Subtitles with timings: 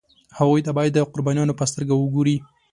[0.37, 2.37] هغوی ته باید د قربانیانو په سترګه وګوري.